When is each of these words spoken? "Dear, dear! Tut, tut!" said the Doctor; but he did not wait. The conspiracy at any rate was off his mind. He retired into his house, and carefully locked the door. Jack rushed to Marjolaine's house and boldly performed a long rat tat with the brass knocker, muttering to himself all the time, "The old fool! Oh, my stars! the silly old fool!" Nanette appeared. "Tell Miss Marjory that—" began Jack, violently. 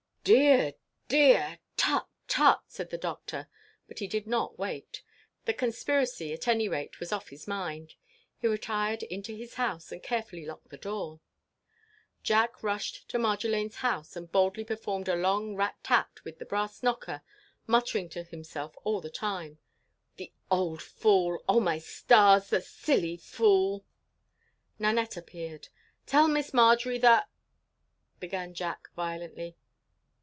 "Dear, 0.23 0.75
dear! 1.07 1.57
Tut, 1.77 2.07
tut!" 2.27 2.61
said 2.67 2.91
the 2.91 2.97
Doctor; 2.99 3.47
but 3.87 3.97
he 3.97 4.05
did 4.05 4.27
not 4.27 4.59
wait. 4.59 5.01
The 5.45 5.53
conspiracy 5.55 6.31
at 6.31 6.47
any 6.47 6.69
rate 6.69 6.99
was 6.99 7.11
off 7.11 7.29
his 7.29 7.47
mind. 7.47 7.95
He 8.37 8.45
retired 8.47 9.01
into 9.01 9.35
his 9.35 9.55
house, 9.55 9.91
and 9.91 10.03
carefully 10.03 10.45
locked 10.45 10.69
the 10.69 10.77
door. 10.77 11.21
Jack 12.21 12.61
rushed 12.61 13.09
to 13.09 13.17
Marjolaine's 13.17 13.77
house 13.77 14.15
and 14.15 14.31
boldly 14.31 14.63
performed 14.63 15.07
a 15.07 15.15
long 15.15 15.55
rat 15.55 15.77
tat 15.81 16.23
with 16.23 16.37
the 16.37 16.45
brass 16.45 16.83
knocker, 16.83 17.23
muttering 17.65 18.07
to 18.09 18.21
himself 18.21 18.75
all 18.83 19.01
the 19.01 19.09
time, 19.09 19.57
"The 20.17 20.31
old 20.51 20.83
fool! 20.83 21.43
Oh, 21.49 21.59
my 21.59 21.79
stars! 21.79 22.51
the 22.51 22.61
silly 22.61 23.13
old 23.13 23.21
fool!" 23.23 23.85
Nanette 24.77 25.17
appeared. 25.17 25.69
"Tell 26.05 26.27
Miss 26.27 26.53
Marjory 26.53 26.99
that—" 26.99 27.27
began 28.19 28.53
Jack, 28.53 28.89
violently. 28.95 29.57